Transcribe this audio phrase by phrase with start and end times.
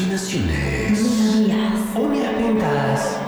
[0.00, 1.94] alucinaciones, melodías,
[2.38, 3.18] ventas,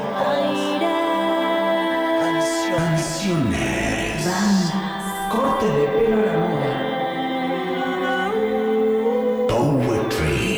[2.75, 6.73] canciones, bandas, corte de pelo a la moda,
[9.49, 10.49] poetry,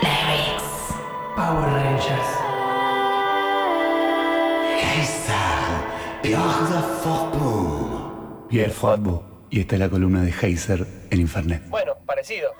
[0.00, 0.70] lyrics,
[1.34, 2.30] Power Rangers,
[4.78, 5.70] Heiser,
[6.22, 6.70] Björn
[7.02, 7.88] Fortboom.
[8.50, 9.20] Y el Fortboom.
[9.50, 11.62] Y está la columna de Heiser en Infernet
[12.20, 12.54] parecido.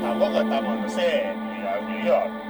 [0.00, 2.41] Tampoco estamos, no sé, en New York.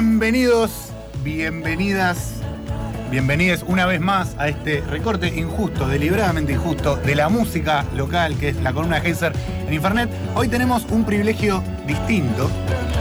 [0.00, 0.92] Bienvenidos,
[1.24, 2.34] bienvenidas,
[3.10, 8.50] bienvenidos una vez más a este recorte injusto, deliberadamente injusto, de la música local, que
[8.50, 9.32] es la columna de Heiser
[9.66, 10.08] en Infernet.
[10.36, 12.48] Hoy tenemos un privilegio distinto,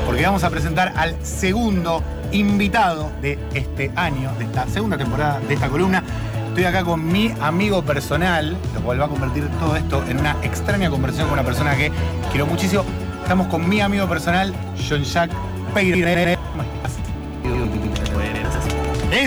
[0.08, 2.02] porque vamos a presentar al segundo
[2.32, 6.04] invitado de este año, de esta segunda temporada de esta columna.
[6.48, 10.36] Estoy acá con mi amigo personal, lo cual va a convertir todo esto en una
[10.42, 11.92] extraña conversación con una persona que
[12.32, 12.84] quiero muchísimo.
[13.22, 14.52] Estamos con mi amigo personal,
[14.90, 15.30] John Jack
[15.76, 16.37] Peire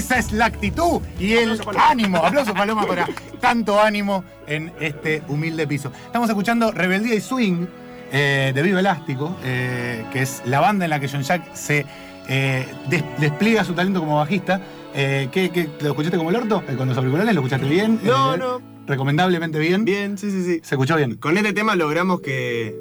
[0.01, 2.17] esa es la actitud y el ánimo.
[2.25, 3.07] Aplausos, Paloma, para
[3.39, 5.93] tanto ánimo en este humilde piso.
[6.07, 7.67] Estamos escuchando Rebeldía y Swing
[8.11, 11.85] eh, de Vivo Elástico, eh, que es la banda en la que John Jack se
[12.31, 12.67] eh,
[13.19, 14.63] despliega su talento como bajista.
[14.95, 16.63] ¿qué, qué, lo escuchaste como el orto?
[16.79, 17.35] ¿Con los auriculares?
[17.35, 18.01] ¿Lo escuchaste bien?
[18.03, 18.63] No, no.
[18.87, 19.85] ¿Recomendablemente bien?
[19.85, 20.61] Bien, sí, sí, sí.
[20.65, 21.17] ¿Se escuchó bien?
[21.17, 22.75] Con este tema logramos que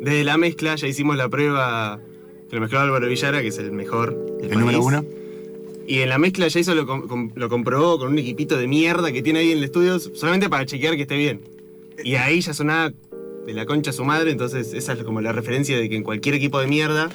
[0.00, 2.00] desde la mezcla ya hicimos la prueba
[2.48, 4.16] que lo mezcló Álvaro Villara, que es el mejor.
[4.42, 5.04] El número uno
[5.86, 6.84] y en la mezcla hizo lo,
[7.34, 10.64] lo comprobó con un equipito de mierda que tiene ahí en el estudio, solamente para
[10.64, 11.42] chequear que esté bien.
[12.02, 12.92] Y ahí ya sonaba
[13.46, 16.34] de la concha su madre, entonces esa es como la referencia de que en cualquier
[16.36, 17.10] equipo de mierda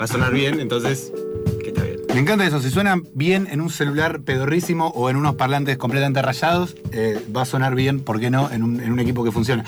[0.00, 1.12] va a sonar bien, entonces
[1.62, 2.00] que está bien.
[2.12, 2.60] Me encanta eso.
[2.60, 7.42] Si suena bien en un celular pedorrísimo o en unos parlantes completamente rayados, eh, va
[7.42, 8.50] a sonar bien, ¿por qué no?
[8.50, 9.64] En un, en un equipo que funciona.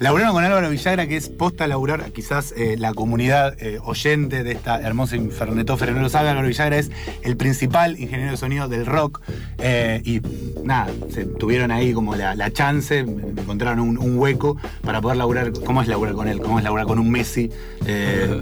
[0.00, 4.52] Laburaron con Álvaro Villagra, que es posta laburar, quizás eh, la comunidad eh, oyente de
[4.52, 6.30] esta hermosa infernetófera no lo sabe.
[6.30, 9.20] Álvaro Villagra es el principal ingeniero de sonido del rock.
[9.58, 10.22] eh, y
[10.64, 15.52] nada, se tuvieron ahí como la, chance, encontraron un, un hueco para poder laburar.
[15.66, 16.40] ¿Cómo es laburar con él?
[16.40, 17.50] ¿Cómo es laburar con un Messi
[17.84, 18.40] de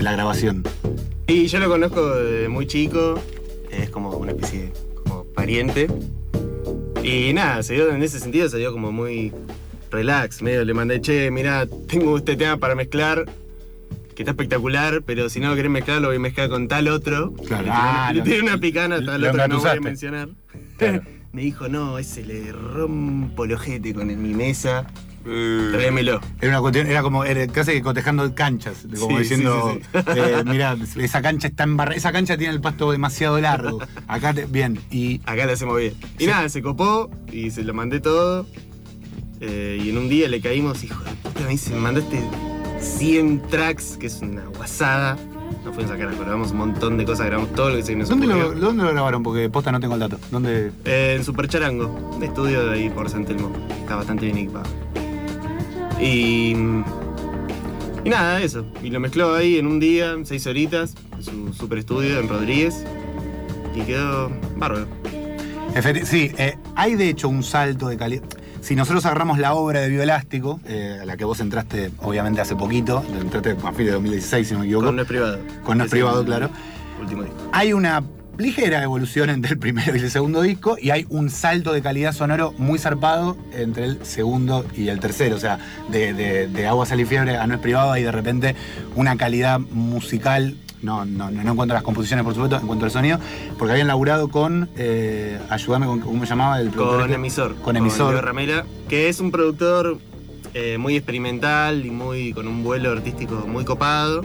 [0.00, 0.62] la grabación?
[1.26, 3.20] Y yo lo conozco desde muy chico,
[3.68, 5.88] es como una especie de como pariente.
[7.02, 9.32] Y nada, se dio en ese sentido, se dio como muy
[9.94, 13.24] relax, medio le mandé, che, mira, tengo este tema para mezclar,
[14.14, 16.88] que está espectacular, pero si no lo querés mezclar, lo voy a mezclar con tal
[16.88, 17.32] otro.
[17.46, 17.64] Claro.
[17.64, 19.70] Le tiré Ah, una- le lo- tiré una picana a tal otro que no voy
[19.70, 20.28] a mencionar.
[20.78, 21.02] Claro.
[21.32, 24.86] Me dijo, no, ese le rompo el ojete con el- mi mesa,
[25.72, 26.20] tráemelo.
[26.40, 30.42] Era una era como era casi que cotejando canchas, como Sí, diciendo, sí, sí, eh,
[30.46, 33.80] mira, esa cancha está embarrada, esa cancha tiene el pasto demasiado largo.
[34.06, 35.94] Acá te- bien, y Acá le hacemos bien.
[36.20, 38.46] Y nada, se copó y se lo mandé todo.
[39.40, 42.20] Eh, y en un día le caímos, hijo de puta, me dice, me mandaste
[42.80, 45.16] 100 tracks, que es una guasada.
[45.64, 48.26] Fuimos a sacar, grabamos un montón de cosas, grabamos todo lo que se nos ¿dónde
[48.26, 48.52] lo.
[48.52, 49.22] ¿dónde lo grabaron?
[49.22, 50.18] Porque posta no tengo el dato.
[50.30, 50.70] ¿Dónde?
[50.84, 51.86] Eh, en Super Charango,
[52.16, 53.50] un estudio de ahí por San Telmo.
[53.80, 54.64] Está bastante bien equipado.
[56.00, 56.54] Y.
[58.04, 58.66] Y nada, eso.
[58.82, 62.84] Y lo mezcló ahí en un día, seis horitas, en su super estudio en Rodríguez.
[63.74, 64.86] Y quedó bárbaro.
[65.74, 68.22] Efecti- sí, eh, hay de hecho un salto de calidad.
[68.64, 72.56] Si nosotros agarramos la obra de Bioelástico, eh, a la que vos entraste obviamente hace
[72.56, 75.38] poquito, entraste a fin de 2016 si no me equivoco, Con no es privado.
[75.62, 76.50] Con no es privado, el claro.
[76.98, 77.36] Último disco.
[77.52, 78.02] hay una
[78.38, 82.12] ligera evolución entre el primero y el segundo disco y hay un salto de calidad
[82.14, 85.36] sonoro muy zarpado entre el segundo y el tercero.
[85.36, 85.58] O sea,
[85.90, 88.56] de, de- de Agua, Sal y Fiebre a No es Privado hay de repente
[88.96, 92.84] una calidad musical, no, no, no en cuanto a las composiciones, por supuesto, en cuanto
[92.84, 93.18] al sonido,
[93.58, 96.60] porque habían laburado con, eh, ayúdame con, ¿cómo se llamaba?
[96.60, 97.14] El productor Con este?
[97.14, 97.54] emisor.
[97.56, 98.12] Con emisor.
[98.12, 99.98] Leo Ramela, que es un productor
[100.52, 104.24] eh, muy experimental y muy con un vuelo artístico muy copado.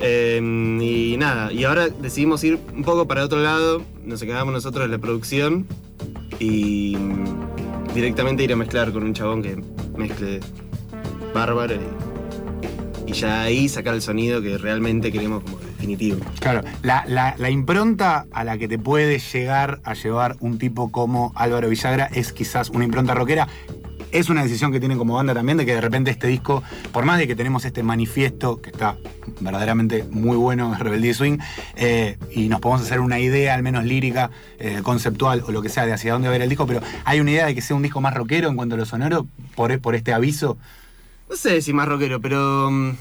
[0.00, 0.40] Eh,
[0.80, 4.90] y nada, y ahora decidimos ir un poco para otro lado, nos quedamos nosotros en
[4.90, 5.66] la producción
[6.40, 9.62] y mm, directamente ir a mezclar con un chabón que
[9.96, 10.40] mezcle
[11.32, 12.13] bárbaro y,
[13.06, 16.18] y ya ahí sacar el sonido que realmente queremos como definitivo.
[16.40, 21.32] Claro, la, la- impronta a la que te puede llegar a llevar un tipo como
[21.34, 23.46] Álvaro Villagra es quizás una impronta rockera.
[24.10, 26.62] Es una decisión que tienen como banda también de que de repente este disco,
[26.92, 28.96] por más de que tenemos este manifiesto que está
[29.40, 31.38] verdaderamente muy bueno, Rebeldía y Swing,
[31.76, 34.30] eh, y nos podemos hacer una idea, al menos lírica,
[34.60, 36.80] eh, conceptual o lo que sea, de hacia dónde va a ir el disco, pero
[37.04, 39.26] hay una idea de que sea un disco más rockero en cuanto a lo sonoro,
[39.56, 40.58] por, por este aviso.
[41.28, 42.70] No sé si más rockero, pero.
[42.70, 42.92] mm,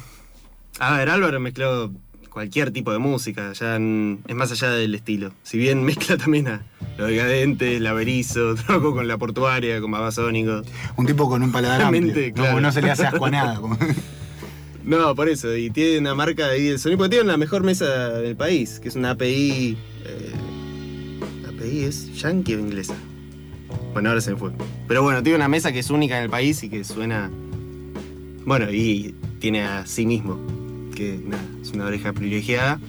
[0.79, 1.91] A ver, Álvaro mezcló
[2.29, 5.31] cualquier tipo de música, ya en- es más allá del estilo.
[5.43, 6.63] Si bien mezcla también a
[6.97, 10.63] Los Decadentes, La Berizo, trabajó con La Portuaria, con Babasónico.
[10.95, 13.61] Un tipo con un paladar amplio, no, no se le hace asco a nada.
[14.85, 17.85] No, por eso, y tiene una marca ahí de sonido, porque tiene la mejor mesa
[18.19, 19.77] del país, que es una API.
[20.03, 20.31] eh,
[21.47, 22.93] ¿API es yankee o inglesa?
[23.93, 24.51] Bueno, ahora se me fue.
[24.89, 27.31] Pero bueno, tiene una mesa que es única en el país y que suena.
[28.45, 30.37] Bueno, y tiene a sí mismo,
[30.95, 32.79] que nada, es una oreja privilegiada.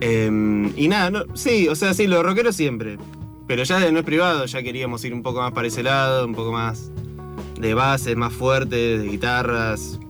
[0.00, 2.98] Em, y nada, no, sí, o sea, sí, lo rockero siempre.
[3.46, 6.34] Pero ya no es privado, ya queríamos ir un poco más para ese lado, un
[6.34, 6.90] poco más
[7.60, 10.00] de bases más fuertes, de guitarras,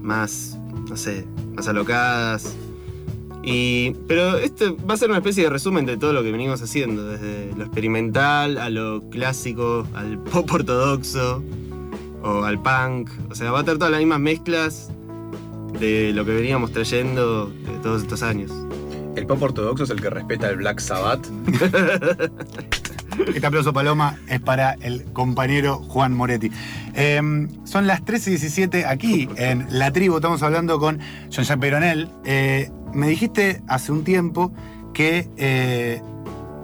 [0.00, 0.58] más,
[0.88, 2.56] no sé, más alocadas.
[3.42, 6.62] Y, pero este va a ser una especie de resumen de todo lo que venimos
[6.62, 11.42] haciendo, desde lo experimental a lo clásico, al pop ortodoxo
[12.28, 13.10] o al punk.
[13.30, 14.90] O sea, va a tener todas las mismas mezclas
[15.80, 18.52] de lo que veníamos trayendo de todos estos años.
[19.16, 21.26] El pop ortodoxo es el que respeta el Black Sabbath.
[23.26, 26.52] Este aplauso Paloma es para el compañero Juan Moretti.
[26.94, 27.20] Eh,
[27.64, 30.16] son las 13 y 17 aquí en La Tribu.
[30.16, 32.08] Estamos hablando con Jean-Jacques Peronel.
[32.24, 34.52] Eh, me dijiste hace un tiempo
[34.94, 36.00] que eh,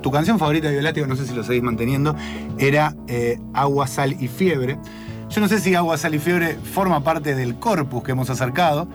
[0.04, 2.14] tu canción favorita de Violático, no sé si lo seguís manteniendo,
[2.59, 4.78] era eh, Agua, Sal y Fiebre.
[5.34, 8.86] Yo no sé si Agua, Sal y Fiebre forma parte del corpus que hemos acercado,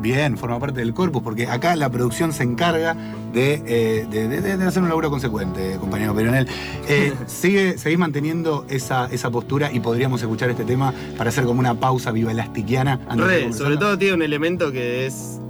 [0.00, 2.94] Bien, forma parte del corpus, porque acá la producción se encarga
[3.32, 6.46] de, eh, de- de- de hacer un laburo consecuente, compañero Peronel.
[6.88, 11.58] Eh, sigue, ¿Seguís manteniendo esa, esa postura y podríamos escuchar este tema para hacer como
[11.58, 13.00] una pausa viva elastiquiana?
[13.08, 15.40] antes de Re, sobre todo tiene un elemento que es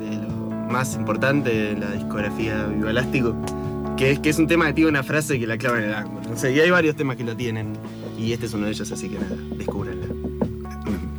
[0.00, 0.34] de lo
[0.68, 3.36] más importante de la discografía Viva Elástico,
[3.96, 5.94] que es que es un tema que tiene una frase que la clava en el
[5.94, 6.28] ángulo.
[6.28, 7.74] No sé, y hay varios temas que lo tienen,
[8.22, 9.36] y este es uno de ellos, así que nada,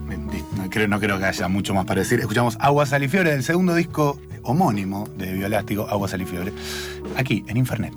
[0.07, 0.17] me-
[0.88, 2.19] No creo, que haya mucho más para decir.
[2.19, 6.51] Escuchamos Agua Sal y Fiebre del segundo disco homónimo de Bioelástico, Agua Sal y Fiebre,
[7.15, 7.93] aquí en Infernet.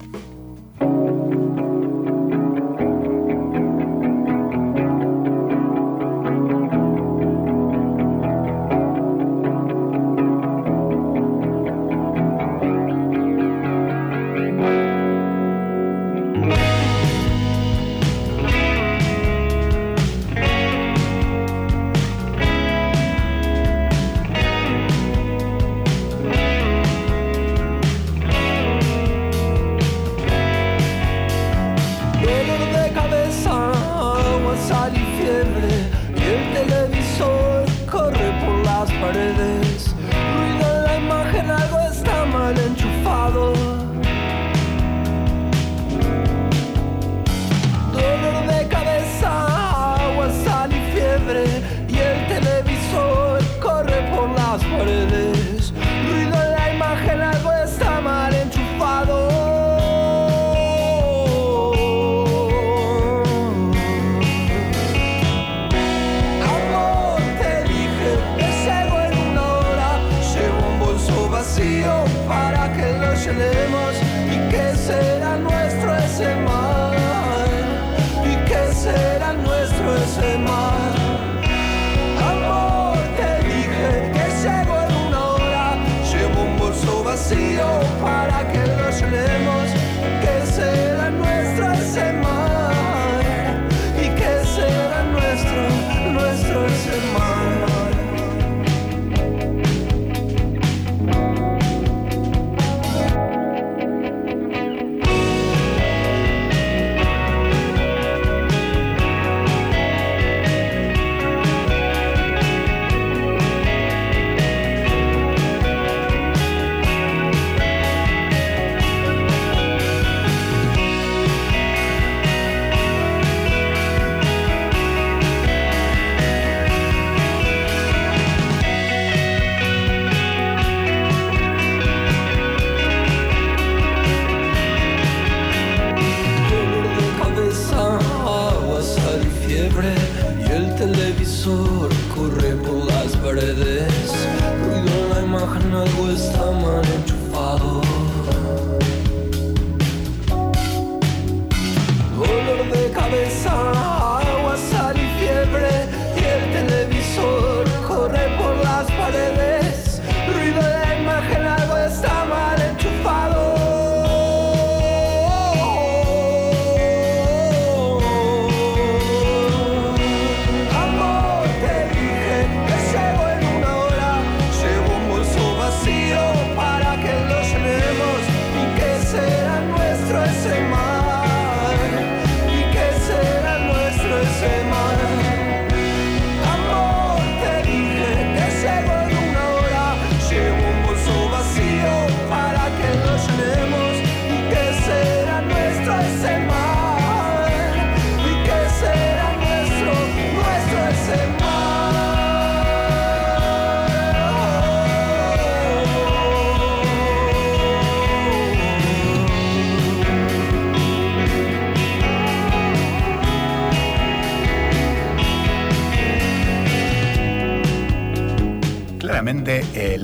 [73.32, 73.96] Que.
[74.32, 76.65] ¿Y qué será nuestro ese mar?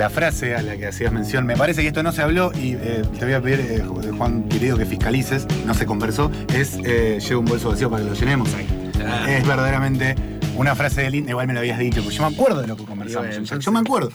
[0.02, 2.72] La frase a la que hacías mención, me parece que esto no se habló y
[2.72, 6.76] eh, te voy a pedir, eh, Ju- Juan querido, que fiscalices, no se conversó, es
[6.84, 8.48] eh, lleva un bolso vacío para que lo llenemos.
[9.28, 10.16] Es verdaderamente
[10.56, 12.76] una frase de Linda, igual me lo habías dicho, pues yo me acuerdo de lo
[12.76, 13.28] que conversamos.
[13.28, 14.10] Bueno, yo, yo me acuerdo.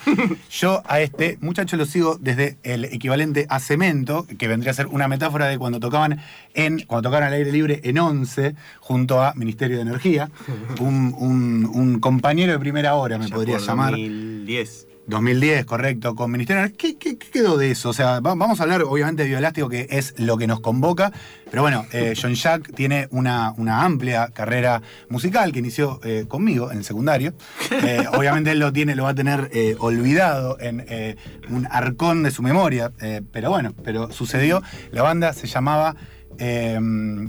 [0.52, 4.88] yo a este muchacho lo sigo desde el equivalente a cemento, que vendría a ser
[4.88, 6.20] una metáfora de cuando tocaban
[6.54, 10.30] en, cuando tocaban al aire libre en 11, junto a Ministerio de Energía,
[10.82, 13.92] un, un- un compañero de primera hora, me Ya podría llamar.
[13.92, 14.87] 2010.
[15.08, 16.70] 2010, correcto, con Ministerio.
[16.78, 17.90] ¿Qué, quedó de eso?
[17.90, 21.12] O sea, va- vamos a hablar obviamente de Bioelástico, que es lo que nos convoca,
[21.50, 26.72] pero bueno, eh, John Jack tiene una, una amplia carrera musical que inició eh, conmigo
[26.72, 27.34] en el secundario.
[27.72, 29.50] Eh, obviamente él lo tiene, lo va a tener
[29.80, 30.86] olvidado en
[31.50, 32.92] un arcón de su memoria,
[33.32, 34.62] pero bueno, pero sucedió.
[34.92, 35.96] La banda se llamaba
[36.40, 36.80] eh,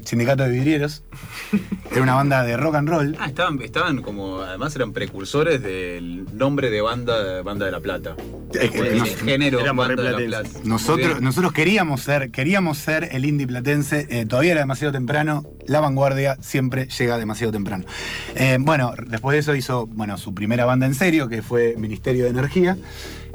[0.05, 1.03] Sindicato de Vidrieros.
[1.91, 3.17] Era una banda de rock and roll.
[3.19, 8.15] Ah, estaban, estaban como, además eran precursores del nombre de banda, banda de la Plata.
[8.53, 10.41] Que O el nos- género banda de la.
[10.43, 10.59] Plata.
[10.65, 15.81] Nosotros, nosotros queríamos ser, queríamos ser el indie platense, eh, todavía era demasiado temprano, la
[15.81, 17.85] vanguardia siempre llega demasiado temprano.
[18.37, 22.25] Eh, bueno, después de eso hizo bueno, su primera banda en serio, que fue Ministerio
[22.25, 22.77] de Energía.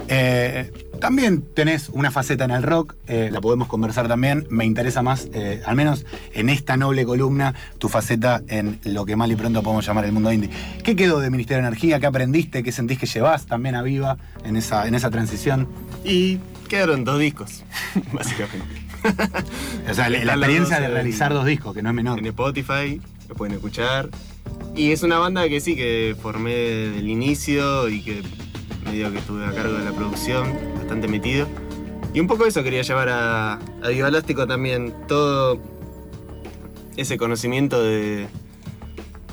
[0.08, 4.46] Eh, también tenés una faceta en el rock, eh, la podemos conversar también.
[4.50, 9.16] Me interesa más, eh, al menos en esta noble columna, tu faceta en lo que
[9.16, 10.50] mal y pronto podemos llamar el mundo indie.
[10.84, 12.00] ¿Qué quedó de Ministerio de Energía?
[12.00, 12.64] ¿Qué aprendiste?
[12.64, 15.68] ¿Qué sentís que llevas también a Viva en esa, en esa transición?
[16.04, 17.64] Y quedaron dos discos,
[18.14, 18.82] básicamente.
[19.90, 22.20] O sea, la, experiencia de en- realizar dos discos, que no es menor.
[22.20, 24.10] En Spotify, lo pueden escuchar.
[24.78, 28.24] Y es una banda que sí, que formé desde el inicio y que
[28.94, 31.48] medio que estuve a cargo de la producción, bastante metido.
[32.14, 35.60] Y un poco eso quería llevar a, a también, todo
[36.96, 38.28] ese conocimiento de,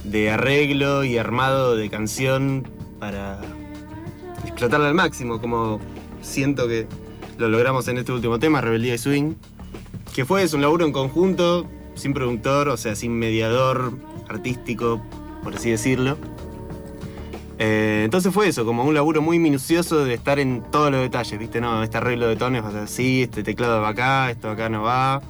[0.05, 2.67] de arreglo y armado de canción
[2.99, 3.39] para
[4.47, 5.79] explotarla al máximo, como
[6.23, 6.87] siento que
[7.37, 9.35] lo logramos en este último tema, Rebeldía y Swing,
[10.15, 13.93] que fue es un laburo en conjunto, sin productor, o sea, sin mediador
[14.27, 15.03] artístico,
[15.43, 16.17] por así decirlo.
[17.63, 21.39] Eh, entonces fue eso, como un laburo muy minucioso de estar en todos los detalles,
[21.39, 21.61] ¿viste?
[21.61, 24.71] No, este arreglo de tonos va a ser así, este teclado va acá, esto acá
[24.71, 25.21] no va,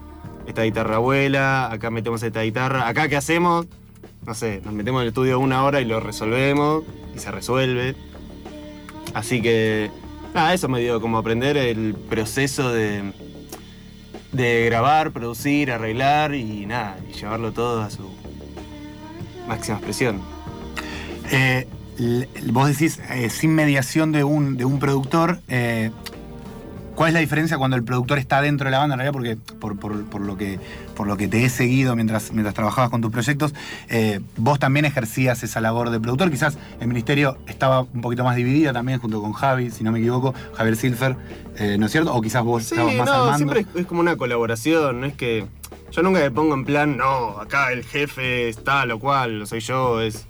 [0.47, 3.67] esta guitarra vuela, acá metemos esta guitarra, acá ¿qué hacemos?
[4.25, 6.85] No sé, nos metemos en el estudio una hora y lo resolvemos,
[7.17, 7.97] y se resuelve.
[9.13, 9.91] Así que,
[10.33, 13.13] nada, eso me dio como aprender el proceso de,
[14.31, 18.09] de grabar, producir, arreglar y nada, y llevarlo todo a su
[19.49, 20.21] máxima expresión.
[21.33, 21.67] Eh,
[22.53, 25.91] vos decís, eh, sin mediación de un, de un productor, eh,
[26.95, 28.95] ¿cuál es la diferencia cuando el productor está dentro de la banda?
[28.95, 30.59] En realidad, porque por, por- por lo, que,
[30.97, 33.55] por lo que te he seguido mientras, mientras trabajabas con tus proyectos,
[33.89, 36.31] eh, vos también ejercías esa labor de productor.
[36.31, 39.99] Quizás el ministerio estaba un poquito más dividida también, junto con Javi, si no me
[39.99, 41.17] equivoco, Javier Silfer,
[41.79, 42.15] ¿no es cierto?
[42.15, 43.37] O quizás vos Sí, estabas más al no, mando.
[43.37, 45.47] siempre es, es como una colaboración, no es que.
[45.93, 49.47] Yo nunca me pongo en plan, no, acá el jefe es tal o cual, lo
[49.47, 50.27] soy yo, es.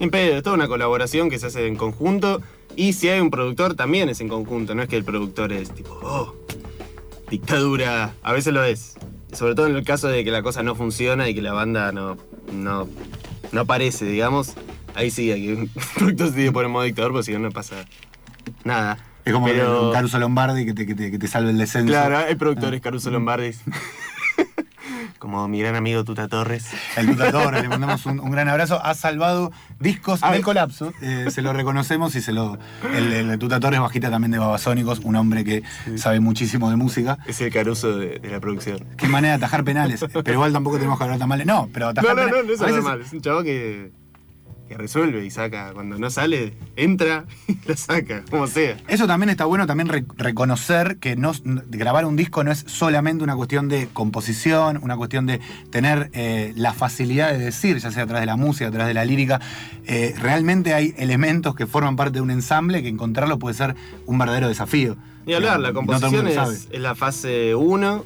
[0.00, 2.40] En pedo, es toda una colaboración que se hace en conjunto.
[2.76, 5.70] Y si hay un productor, también es en conjunto, no es que el productor es
[5.74, 6.34] tipo, oh,
[7.30, 8.14] dictadura.
[8.22, 8.94] A veces lo es.
[9.32, 11.92] Sobre todo en el caso de que la cosa no funciona y que la banda
[11.92, 12.16] no,
[12.52, 12.88] no,
[13.52, 14.54] no aparece, digamos.
[14.94, 17.40] Ahí sí, hay un productor se tiene que poner en modo dictador, porque si no,
[17.40, 17.84] no pasa
[18.64, 18.98] nada.
[19.24, 21.88] Es como Pero- Caruso Lombardi que te, que te- que te salve el descenso.
[21.92, 22.76] Claro, el productor Ah.
[22.76, 23.50] es Caruso Lombardi.
[25.18, 26.68] Como mi gran amigo Tuta Torres.
[26.96, 28.80] El tutador, le mandamos un, un gran abrazo.
[28.84, 29.50] Ha salvado
[29.80, 30.92] discos Ah, del colapso.
[31.02, 32.56] eh, se lo reconocemos y se lo.
[32.94, 35.62] El, el Tuta Torres bajita también de Babasónicos, un hombre que
[35.96, 37.18] sabe muchísimo de música.
[37.26, 38.84] Es el Caruso de, de la producción.
[38.96, 40.04] Qué manera de atajar penales.
[40.12, 41.44] Pero igual tampoco tenemos que hablar tan mal.
[41.44, 43.00] No, pero No, atajar no, no, penales- no es a veces- normal.
[43.00, 43.90] Es un chavo que,
[44.68, 45.72] que resuelve y saca.
[45.72, 48.76] Cuando no sale, entra y la saca, como sea.
[48.86, 51.32] Eso también está bueno, también re- reconocer que no,
[51.68, 56.52] grabar un disco no es solamente una cuestión de composición, una cuestión de tener eh,
[56.56, 59.04] la facilidad de decir, ya sea a través de la música, a través de la
[59.04, 59.40] lírica.
[59.86, 63.74] Eh, realmente hay elementos que forman parte de un ensamble que encontrarlo puede ser
[64.06, 64.96] un verdadero desafío.
[65.26, 68.04] Y hablar, la no composición es la fase 1.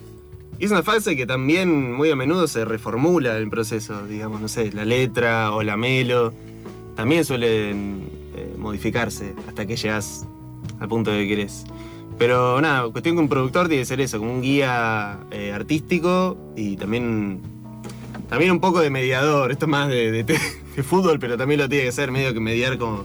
[0.59, 4.47] Y es una fase que también muy a menudo se reformula el proceso, digamos, no
[4.49, 6.35] sé, la letra o la melo.
[6.97, 10.27] También suelen eh, modificarse hasta que llegas
[10.81, 11.65] al punto que querés.
[12.19, 16.37] Pero nada, cuestión que un productor tiene que ser eso, como un guía eh, artístico
[16.57, 17.41] y también,
[18.29, 19.51] también un poco de mediador.
[19.51, 20.25] Esto es más de,
[20.85, 23.05] fútbol, pero también lo tiene que ser medio que mediar como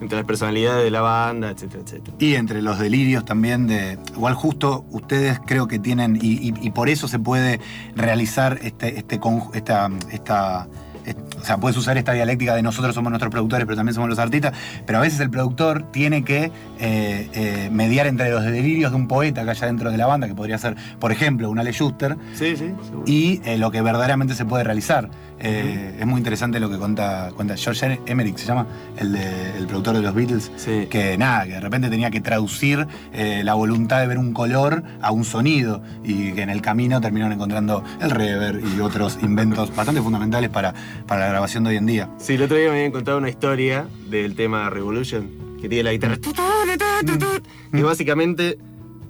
[0.00, 2.16] entre las personalidades de la banda, etcétera, etcétera.
[2.18, 3.98] Y entre los delirios también de.
[4.16, 6.16] Igual justo ustedes creo que tienen.
[6.20, 7.60] Y, y- por eso se puede
[7.94, 9.20] realizar este, este
[9.54, 9.90] esta.
[10.10, 10.91] esta est-
[11.40, 14.18] o sea, puedes usar esta dialéctica de nosotros somos nuestros productores, pero también somos los
[14.18, 14.52] artistas.
[14.86, 16.44] Pero a veces el productor tiene que
[16.80, 20.26] eh, eh, mediar entre los delirios de un poeta que haya dentro de la banda,
[20.28, 22.72] que podría ser, por ejemplo, un Ale Schuster, Sí, sí,
[23.06, 25.10] y eh, lo que verdaderamente se puede realizar.
[25.44, 28.64] Es muy interesante lo que cuenta, cuenta George Emerick, se llama,
[28.96, 30.86] el, de- el productor de los Beatles, Sí.
[30.88, 35.10] que nada, que de repente tenía que traducir la voluntad de ver un color a
[35.10, 40.00] un sonido y que en el camino terminaron encontrando el reverb y otros inventos bastante
[40.00, 40.74] fundamentales para,
[41.06, 42.10] para la grabación de hoy en día.
[42.18, 45.28] Sí, el otro día me habían contado una historia del tema Revolution,
[45.60, 46.16] que tiene la guitarra.
[46.16, 47.76] Mm.
[47.76, 48.58] Que básicamente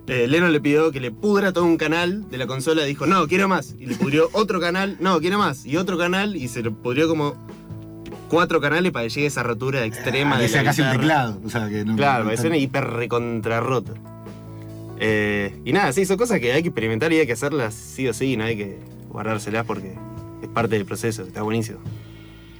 [0.07, 2.85] eh, Lennon le pidió que le pudra todo un canal de la consola.
[2.85, 3.75] Dijo, no, quiero más.
[3.79, 5.65] Y le pudrió otro canal, no, quiero más.
[5.67, 7.35] Y otro canal, y se le pudrió como
[8.29, 10.91] cuatro canales para que llegue esa rotura extrema Ah, de que sea la casi un
[10.93, 11.41] teclado.
[11.45, 13.95] O sea, que no, Claro, me suena hiper recontra roto.
[14.99, 18.07] Eh, y nada, sí, son cosas que hay que experimentar y hay que hacerlas sí
[18.09, 19.95] o sí, no hay que guardárselas porque
[20.43, 21.79] es parte del proceso, está buenísimo.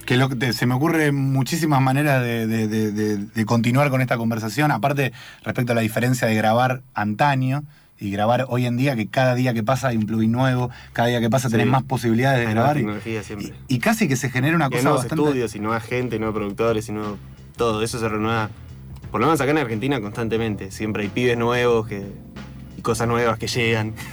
[0.05, 4.01] Que lo te- se me ocurre muchísimas maneras de, de- de- de- de continuar con
[4.01, 4.71] esta conversación.
[4.71, 7.63] Aparte, respecto a la diferencia de grabar antaño
[7.99, 11.07] y grabar hoy en día, que cada día que pasa hay un plugin nuevo, cada
[11.07, 11.71] día que pasa tenés Sí.
[11.71, 12.75] más posibilidades de Hay grabar.
[12.75, 13.53] y- tecnología siempre.
[13.69, 15.23] Y, y casi que se genera una Y cosa nuevos bastante.
[15.23, 17.17] estudios y nueva gente, nuevos productores y nuevo.
[17.55, 18.49] Todo eso se renueva.
[19.09, 20.69] Por lo menos acá en Argentina constantemente.
[20.71, 22.32] Siempre hay pibes nuevos que, y
[22.83, 23.93] cosas nuevas que llegan.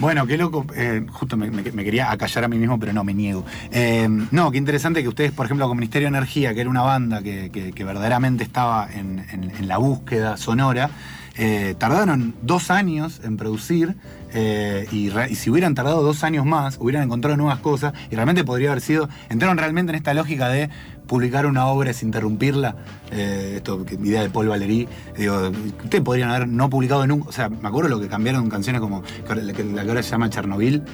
[0.00, 0.66] Bueno, qué loco.
[0.74, 3.44] eh, justo me, quería acallar a mí mismo, pero no, me niego.
[3.70, 6.82] Eh, no, qué interesante que ustedes, por ejemplo, con Ministerio de Energía, que era una
[6.82, 10.90] banda que, verdaderamente estaba en, la búsqueda sonora,
[11.36, 13.96] eh, tardaron dos años en producir
[14.32, 18.80] y si hubieran tardado dos años más, hubieran encontrado nuevas cosas y realmente podría haber
[18.80, 20.70] sido, entraron realmente en esta lógica de
[21.10, 22.76] publicar una obra sin interrumpirla,
[23.10, 24.86] eh, esto, idea de Paul Valéry,
[25.18, 25.50] digo,
[25.82, 29.02] ustedes podrían haber no publicado nunca, o sea, me acuerdo lo que cambiaron canciones como
[29.28, 30.84] la que, la que ahora se llama Chernobyl,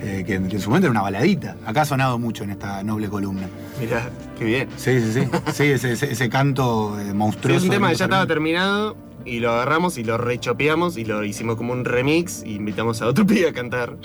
[0.00, 3.10] eh, que, en- su momento era una baladita, acá ha sonado mucho en esta noble
[3.10, 3.48] columna.
[3.78, 4.68] Mirá, qué bien.
[4.78, 7.58] Sí, sí, sí, sí, ese, ese- ese canto eh, Sí, monstruoso.
[7.58, 8.94] es un tema que ya estaba terminado.
[8.94, 13.02] terminado y lo agarramos y lo rechopeamos y lo hicimos como un remix y invitamos
[13.02, 13.96] a otro pibe a cantar.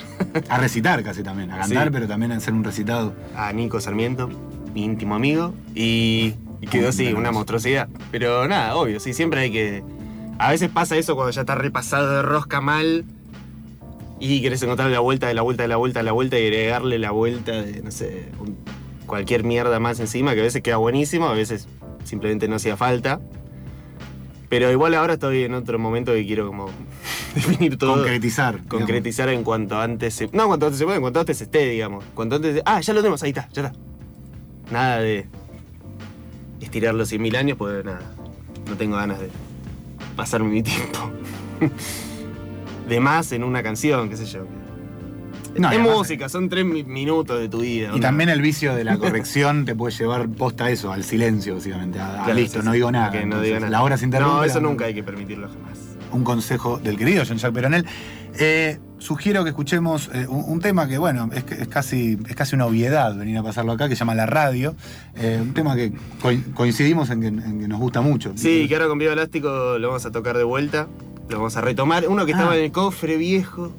[0.50, 1.90] A recitar casi también, a cantar, Sí.
[1.94, 3.14] pero también a hacer un recitado.
[3.34, 4.28] A Nico Sarmiento,
[4.76, 5.54] mi íntimo amigo.
[5.74, 7.88] Y, y quedó así, una monstruosidad.
[8.10, 9.82] Pero nada, obvio, sí, siempre hay que.
[10.38, 13.04] A veces pasa eso cuando ya está repasado de rosca mal.
[14.20, 16.44] Y querés encontrar la vuelta de la vuelta de la vuelta de la vuelta y
[16.44, 18.28] agregarle la vuelta de, no sé,
[19.06, 21.68] cualquier mierda más encima, que a veces queda buenísimo, a veces
[22.04, 23.20] simplemente no hacía falta.
[24.48, 26.70] Pero igual ahora estoy en otro momento que quiero como
[27.34, 27.94] definir todo.
[27.94, 28.54] Concretizar.
[28.54, 28.70] digamos.
[28.70, 30.28] Concretizar en cuanto antes se.
[30.32, 32.04] No, cuanto antes se puede, en cuanto antes esté, digamos.
[32.14, 32.62] Cuanto antes.
[32.66, 33.78] Ah, ya lo tenemos, ahí está, ya está.
[34.70, 35.26] Nada de
[36.60, 38.00] estirarlo 100 mil años, pues nada.
[38.68, 39.30] No tengo ganas de
[40.16, 41.10] pasarme mi tiempo.
[42.88, 44.46] de más en una canción, qué sé yo.
[45.58, 47.90] No, es música, son tres mi- minutos de tu vida.
[47.94, 51.54] Y también el vicio de la corrección te puede llevar posta a eso, al silencio,
[51.54, 51.98] básicamente.
[51.98, 53.10] A, listo, sí, no digo nada.
[53.10, 53.70] que no Entonces, diga nada.
[53.70, 54.34] La hora se interrumpe.
[54.34, 55.78] No, eso nunca hay que permitirlo jamás.
[56.12, 57.84] Un consejo del querido Jean-Jacques Peronel.
[58.38, 62.66] Eh, sugiero que escuchemos eh, un, un tema que, bueno, es, casi, es casi una
[62.66, 64.74] obviedad venir a pasarlo acá, que se llama La Radio.
[65.14, 65.92] Eh, un tema que
[66.22, 68.32] coi- coincidimos en que, en que nos gusta mucho.
[68.36, 70.86] Sí, que ahora con Viva Elástico lo vamos a tocar de vuelta.
[71.28, 72.06] Lo vamos a retomar.
[72.08, 72.36] Uno que Ah.
[72.36, 73.72] estaba en el cofre viejo,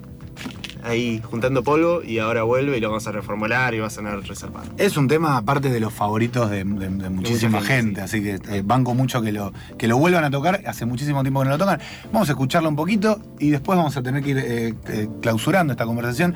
[0.87, 4.19] ahí juntando polvo, y ahora vuelve y lo vamos a reformular y va a sonar
[4.21, 4.67] reservado.
[4.77, 8.61] Es un tema aparte de los favoritos de, de- de muchísima gente, así que eh,
[8.65, 10.61] banco mucho que lo, que lo vuelvan a tocar.
[10.65, 11.79] Hace muchísimo tiempo que no lo tocan.
[12.11, 15.73] Vamos a escucharlo un poquito y después vamos a tener que ir eh, eh, clausurando
[15.73, 16.33] esta conversación.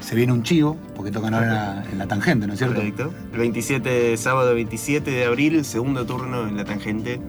[0.00, 2.76] Se viene un chivo, porque tocan ahora en la, en la tangente, ¿no es cierto?
[2.76, 3.12] Correcto.
[3.32, 7.20] El 27, sábado 27 de abril, segundo turno en la tangente,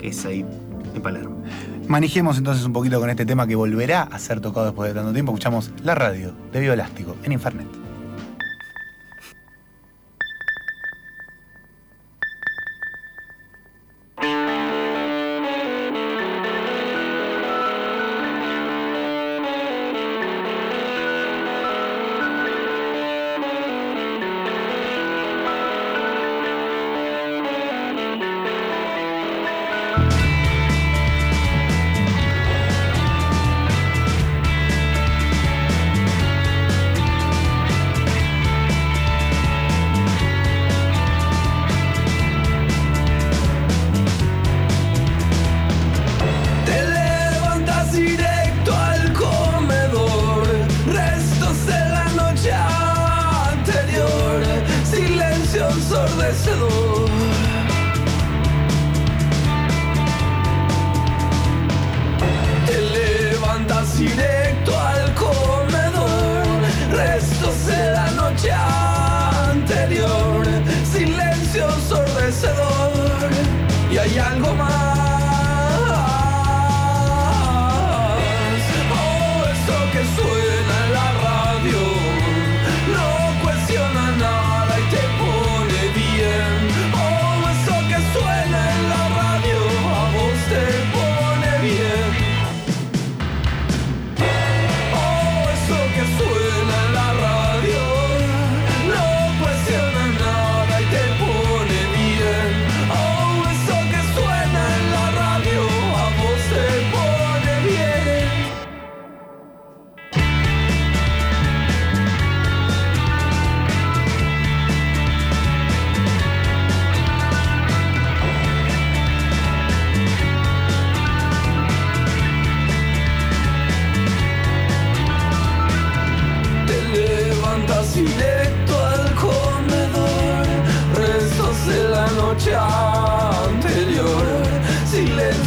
[0.00, 0.42] que es ahí
[0.94, 1.42] en Palermo.
[1.88, 5.12] Manejemos entonces un poquito con este tema que volverá a ser tocado después de tanto
[5.12, 5.32] tiempo.
[5.32, 7.85] Escuchamos la radio de Vivo Elástico en Infernet.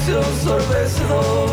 [0.09, 1.49] Silencio ensordecedor.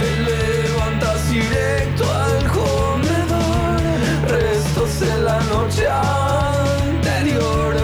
[0.00, 3.80] Te levantas directo al comedor,
[4.28, 7.74] restos en la noche anterior,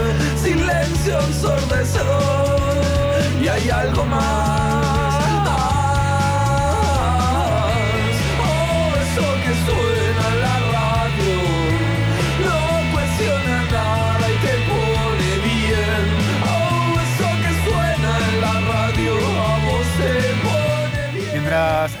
[0.41, 2.71] silencio ensordecedor,
[3.41, 4.56] y hay algo más.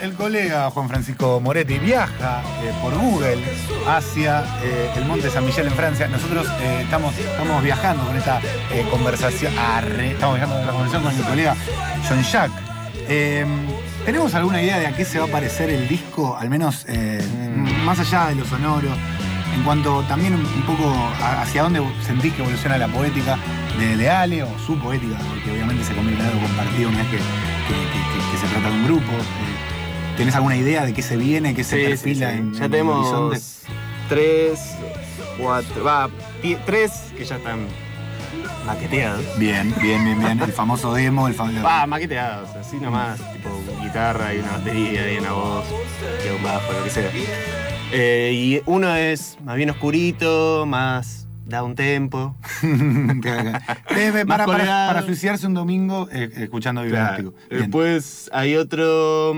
[0.07, 3.37] El colega Juan Francisco Moretti viaja eh, por Google
[3.87, 8.39] hacia eh, el Monte San Miguel en Francia, nosotros eh, estamos, estamos viajando con esta
[8.89, 9.53] conversación.
[9.57, 11.55] arre, estamos viajando con la conversación con mi colega
[12.07, 12.51] John Jack.
[13.09, 13.45] Eh,
[14.05, 16.37] ¿Tenemos alguna idea de a qué se va a parecer el disco?
[16.37, 17.21] Al menos eh,
[17.83, 18.89] más allá de lo sonoro.
[19.53, 23.37] En cuanto también un, poco hacia dónde sentís que evoluciona la poética
[23.79, 27.07] de, de Ale o su poética, porque obviamente se convierte en algo compartido una vez
[27.07, 27.23] que, que-
[27.73, 29.11] que- que- que se trata de un grupo.
[30.17, 32.37] ¿Tenés alguna idea de qué se viene, qué se Sí, perfila sí.
[32.37, 33.39] en, Ya en tenemos horizonte?
[34.09, 34.59] tres,
[35.39, 36.09] cuatro, va,
[36.65, 37.67] tres que ya están
[38.65, 39.23] maqueteados.
[39.37, 40.39] Bien, bien, bien, bien.
[40.41, 41.63] El famoso demo, el famoso.
[41.63, 43.49] Va, maqueteados, así nomás, tipo
[43.81, 45.65] guitarra y una batería y una voz,
[46.25, 47.11] y un bajo, lo que sea.
[47.91, 52.35] Eh, y uno es más bien oscurito, más da un tempo.
[54.27, 56.81] Para, para, para suicidarse un domingo eh, escuchando.
[56.83, 57.33] Bien.
[57.49, 59.33] Después hay otro,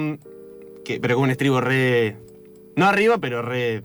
[0.94, 2.18] que, pero con un estribo re.
[2.76, 3.84] No arriba, pero re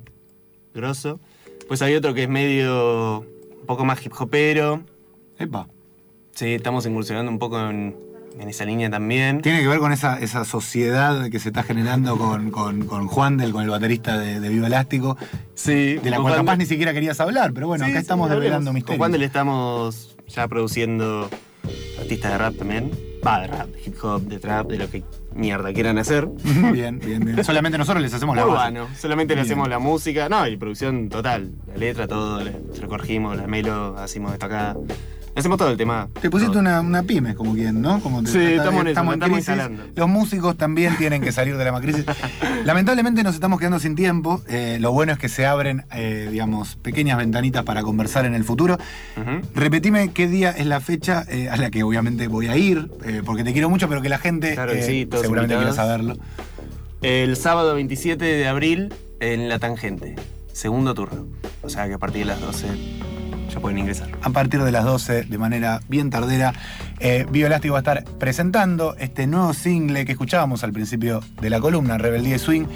[0.74, 1.20] grosso.
[1.68, 3.20] Pues hay otro que es medio.
[3.20, 4.82] un poco más hip hopero.
[5.38, 5.68] Epa.
[6.34, 7.94] Sí, estamos incursionando un poco en,
[8.40, 9.40] en esa línea también.
[9.42, 13.36] Tiene que ver con esa, esa sociedad que se está generando con, con, con Juan
[13.36, 15.16] del, con el baterista de, de Viva Elástico,
[15.54, 18.24] Sí, de la cual capaz ni siquiera querías hablar, pero bueno, Sí, acá sí, estamos
[18.24, 18.42] hablemos.
[18.42, 18.98] develando Con misterios.
[18.98, 21.28] Juan del estamos ya produciendo
[22.00, 22.90] artistas de rap también.
[23.26, 25.02] Va, de rap, de hip hop, de trap, de lo que
[25.34, 26.26] mierda quieran hacer.
[26.72, 27.44] bien, bien, bien.
[27.44, 28.52] Solamente nosotros les hacemos la base.
[28.52, 29.52] Urbano, solamente le Bien.
[29.52, 32.52] hacemos la música, no, y producción total, la letra, todo, le,
[32.88, 34.76] corregimos, la melo, hacemos esto acá.
[35.36, 36.08] Hacemos todo el tema.
[36.20, 38.00] Te pusiste una, una pyme, como quien, ¿no?
[38.00, 39.38] Como te- Sí, está- estamos en eso, la estamos crisis.
[39.48, 39.82] instalando.
[39.96, 42.04] Los músicos también tienen que salir de la crisis.
[42.64, 44.42] Lamentablemente nos estamos quedando sin tiempo.
[44.48, 48.44] Eh, lo bueno es que se abren, eh, digamos, pequeñas ventanitas para conversar en el
[48.44, 48.78] futuro.
[49.16, 49.40] Ujú.
[49.56, 53.22] Repetime qué día es la fecha eh, a la que obviamente voy a ir, eh,
[53.24, 56.16] porque te quiero mucho, pero que la gente Claro que eh, sí, seguramente quiera saberlo.
[57.02, 60.14] El sábado 27 de abril en La Tangente,
[60.52, 61.26] segundo turno.
[61.62, 62.66] O sea que a partir de las 12
[63.54, 64.08] ya pueden ingresar.
[64.22, 66.52] A partir de las 12, de manera bien tardera,
[66.98, 71.60] eh, Bioelástico va a estar presentando este nuevo single que escuchábamos al principio de la
[71.60, 72.66] columna, Rebeldía y Swing.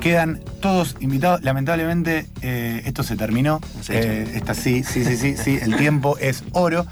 [0.00, 1.42] Quedan todos invitados.
[1.42, 3.60] Lamentablemente, eh, esto se terminó.
[3.88, 5.58] Eh, esta sí, sí, sí, sí, sí.
[5.60, 6.86] El tiempo es oro.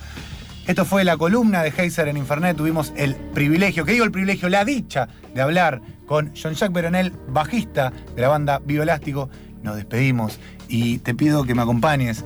[0.66, 2.56] Esto fue la columna de Heiser en Infernet.
[2.56, 7.92] Tuvimos el privilegio, que digo el privilegio, la dicha de hablar con John-Jacques Veronel, bajista
[8.14, 9.28] de la banda Bioelástico.
[9.62, 12.24] Nos despedimos y te pido que me acompañes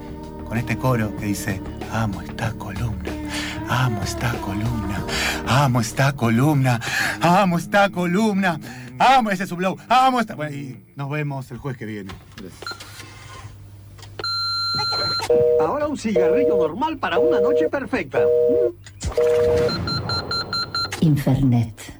[0.49, 1.61] con este coro que dice:
[1.93, 3.13] Amo esta columna,
[3.69, 5.05] amo esta columna,
[5.47, 6.81] amo esta columna,
[7.21, 8.59] amo esta columna,
[8.99, 10.35] amo ese sublow, amo esta.
[10.35, 12.13] Bueno, y nos vemos el jueves que viene.
[15.61, 18.21] Ahora un cigarrillo normal para una noche perfecta.
[21.01, 21.98] Infernet.